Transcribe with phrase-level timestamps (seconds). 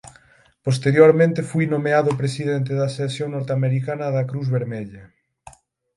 [0.65, 5.03] Posteriormente foi nomeado presidente da sección norteamericana da Cruz Vermella.